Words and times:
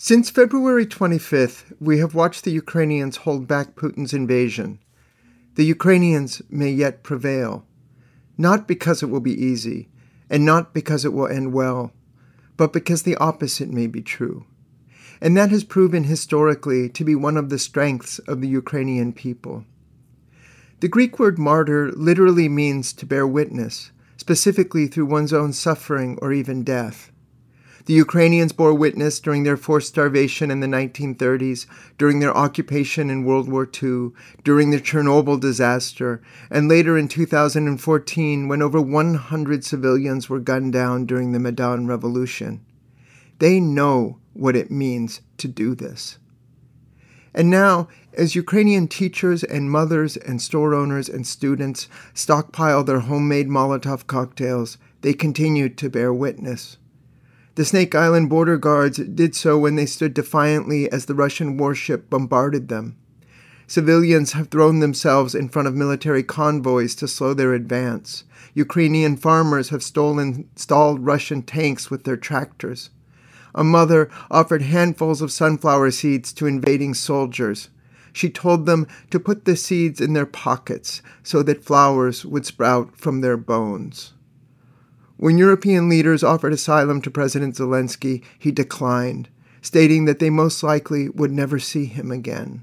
Since 0.00 0.30
February 0.30 0.86
25th, 0.86 1.72
we 1.80 1.98
have 1.98 2.14
watched 2.14 2.44
the 2.44 2.52
Ukrainians 2.52 3.16
hold 3.16 3.48
back 3.48 3.74
Putin's 3.74 4.14
invasion. 4.14 4.78
The 5.56 5.64
Ukrainians 5.64 6.40
may 6.48 6.70
yet 6.70 7.02
prevail, 7.02 7.66
not 8.38 8.68
because 8.68 9.02
it 9.02 9.06
will 9.10 9.18
be 9.18 9.34
easy, 9.34 9.88
and 10.30 10.44
not 10.44 10.72
because 10.72 11.04
it 11.04 11.12
will 11.12 11.26
end 11.26 11.52
well, 11.52 11.92
but 12.56 12.72
because 12.72 13.02
the 13.02 13.16
opposite 13.16 13.70
may 13.70 13.88
be 13.88 14.00
true. 14.00 14.46
And 15.20 15.36
that 15.36 15.50
has 15.50 15.64
proven 15.64 16.04
historically 16.04 16.88
to 16.90 17.04
be 17.04 17.16
one 17.16 17.36
of 17.36 17.48
the 17.48 17.58
strengths 17.58 18.20
of 18.20 18.40
the 18.40 18.46
Ukrainian 18.46 19.12
people. 19.12 19.64
The 20.78 20.86
Greek 20.86 21.18
word 21.18 21.40
martyr 21.40 21.90
literally 21.90 22.48
means 22.48 22.92
to 22.92 23.04
bear 23.04 23.26
witness, 23.26 23.90
specifically 24.16 24.86
through 24.86 25.06
one's 25.06 25.32
own 25.32 25.52
suffering 25.52 26.20
or 26.22 26.32
even 26.32 26.62
death. 26.62 27.10
The 27.88 27.94
Ukrainians 27.94 28.52
bore 28.52 28.74
witness 28.74 29.18
during 29.18 29.44
their 29.44 29.56
forced 29.56 29.88
starvation 29.88 30.50
in 30.50 30.60
the 30.60 30.66
1930s, 30.66 31.64
during 31.96 32.18
their 32.18 32.36
occupation 32.36 33.08
in 33.08 33.24
World 33.24 33.48
War 33.48 33.64
II, 33.64 34.10
during 34.44 34.68
the 34.68 34.78
Chernobyl 34.78 35.40
disaster, 35.40 36.20
and 36.50 36.68
later 36.68 36.98
in 36.98 37.08
2014 37.08 38.46
when 38.46 38.60
over 38.60 38.78
100 38.78 39.64
civilians 39.64 40.28
were 40.28 40.38
gunned 40.38 40.74
down 40.74 41.06
during 41.06 41.32
the 41.32 41.38
Maidan 41.38 41.86
Revolution. 41.86 42.60
They 43.38 43.58
know 43.58 44.18
what 44.34 44.54
it 44.54 44.70
means 44.70 45.22
to 45.38 45.48
do 45.48 45.74
this. 45.74 46.18
And 47.32 47.48
now, 47.48 47.88
as 48.12 48.36
Ukrainian 48.36 48.88
teachers 48.88 49.42
and 49.42 49.70
mothers 49.70 50.18
and 50.18 50.42
store 50.42 50.74
owners 50.74 51.08
and 51.08 51.26
students 51.26 51.88
stockpile 52.12 52.84
their 52.84 53.00
homemade 53.00 53.48
Molotov 53.48 54.06
cocktails, 54.06 54.76
they 55.00 55.14
continue 55.14 55.70
to 55.70 55.88
bear 55.88 56.12
witness. 56.12 56.76
The 57.58 57.64
Snake 57.64 57.92
Island 57.96 58.30
border 58.30 58.56
guards 58.56 58.98
did 58.98 59.34
so 59.34 59.58
when 59.58 59.74
they 59.74 59.84
stood 59.84 60.14
defiantly 60.14 60.88
as 60.92 61.06
the 61.06 61.14
Russian 61.16 61.56
warship 61.56 62.08
bombarded 62.08 62.68
them. 62.68 62.96
Civilians 63.66 64.34
have 64.34 64.46
thrown 64.46 64.78
themselves 64.78 65.34
in 65.34 65.48
front 65.48 65.66
of 65.66 65.74
military 65.74 66.22
convoys 66.22 66.94
to 66.94 67.08
slow 67.08 67.34
their 67.34 67.54
advance. 67.54 68.22
Ukrainian 68.54 69.16
farmers 69.16 69.70
have 69.70 69.82
stolen 69.82 70.48
stalled 70.54 71.04
Russian 71.04 71.42
tanks 71.42 71.90
with 71.90 72.04
their 72.04 72.16
tractors. 72.16 72.90
A 73.56 73.64
mother 73.64 74.08
offered 74.30 74.62
handfuls 74.62 75.20
of 75.20 75.32
sunflower 75.32 75.90
seeds 75.90 76.32
to 76.34 76.46
invading 76.46 76.94
soldiers. 76.94 77.70
She 78.12 78.30
told 78.30 78.66
them 78.66 78.86
to 79.10 79.18
put 79.18 79.46
the 79.46 79.56
seeds 79.56 80.00
in 80.00 80.12
their 80.12 80.26
pockets 80.26 81.02
so 81.24 81.42
that 81.42 81.64
flowers 81.64 82.24
would 82.24 82.46
sprout 82.46 82.96
from 82.96 83.20
their 83.20 83.36
bones. 83.36 84.12
When 85.18 85.36
European 85.36 85.88
leaders 85.88 86.22
offered 86.22 86.52
asylum 86.52 87.02
to 87.02 87.10
President 87.10 87.56
Zelensky, 87.56 88.22
he 88.38 88.52
declined, 88.52 89.28
stating 89.60 90.04
that 90.04 90.20
they 90.20 90.30
most 90.30 90.62
likely 90.62 91.08
would 91.08 91.32
never 91.32 91.58
see 91.58 91.86
him 91.86 92.12
again. 92.12 92.62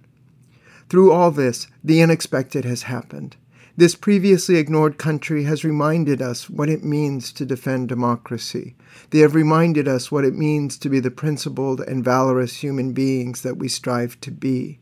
Through 0.88 1.12
all 1.12 1.32
this, 1.32 1.68
the 1.84 2.02
unexpected 2.02 2.64
has 2.64 2.84
happened. 2.84 3.36
This 3.76 3.96
previously 3.96 4.56
ignored 4.56 4.98
country 4.98 5.44
has 5.44 5.66
reminded 5.66 6.22
us 6.22 6.50
what 6.50 6.70
it 6.70 6.82
means 6.82 7.34
to 7.34 7.46
defend 7.46 7.90
democracy. 7.90 8.76
They 9.10 9.20
have 9.20 9.36
reminded 9.36 9.90
us 9.90 10.10
what 10.10 10.24
it 10.24 10.34
means 10.34 10.78
to 10.78 10.88
be 10.88 11.02
the 11.02 11.12
principled 11.12 11.82
and 11.82 12.06
valorous 12.06 12.64
human 12.64 12.94
beings 12.94 13.42
that 13.42 13.58
we 13.58 13.68
strive 13.68 14.18
to 14.22 14.32
be. 14.32 14.80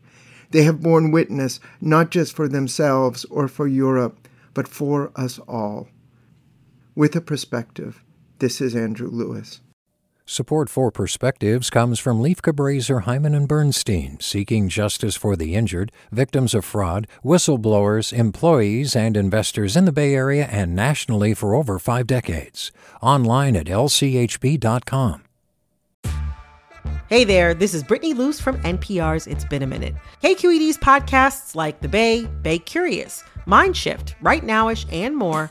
They 0.52 0.62
have 0.62 0.80
borne 0.80 1.10
witness 1.10 1.58
not 1.80 2.12
just 2.12 2.36
for 2.36 2.46
themselves 2.46 3.24
or 3.24 3.48
for 3.48 3.66
Europe, 3.66 4.28
but 4.54 4.68
for 4.68 5.10
us 5.16 5.40
all 5.48 5.88
with 6.94 7.16
a 7.16 7.20
perspective. 7.20 8.02
This 8.38 8.60
is 8.60 8.74
Andrew 8.74 9.08
Lewis. 9.08 9.60
Support 10.26 10.70
for 10.70 10.90
Perspectives 10.90 11.68
comes 11.68 11.98
from 11.98 12.22
Lieff 12.22 12.36
Cabraser, 12.36 13.04
Heimann 13.04 13.36
and 13.36 13.46
Bernstein, 13.46 14.18
seeking 14.20 14.70
justice 14.70 15.16
for 15.16 15.36
the 15.36 15.54
injured, 15.54 15.92
victims 16.10 16.54
of 16.54 16.64
fraud, 16.64 17.06
whistleblowers, 17.22 18.10
employees, 18.10 18.96
and 18.96 19.18
investors 19.18 19.76
in 19.76 19.84
the 19.84 19.92
Bay 19.92 20.14
Area 20.14 20.46
and 20.46 20.74
nationally 20.74 21.34
for 21.34 21.54
over 21.54 21.78
five 21.78 22.06
decades. 22.06 22.72
Online 23.02 23.54
at 23.54 23.66
lchb.com. 23.66 25.24
Hey 27.10 27.24
there, 27.24 27.52
this 27.52 27.74
is 27.74 27.82
Brittany 27.82 28.14
Luse 28.14 28.40
from 28.40 28.56
NPR's 28.62 29.26
It's 29.26 29.44
Been 29.44 29.62
a 29.62 29.66
Minute. 29.66 29.94
KQED's 30.22 30.78
podcasts 30.78 31.54
like 31.54 31.82
The 31.82 31.88
Bay, 31.88 32.24
Bay 32.40 32.58
Curious, 32.58 33.22
Mindshift, 33.46 34.14
Right 34.22 34.42
Nowish, 34.42 34.90
and 34.90 35.14
more 35.14 35.50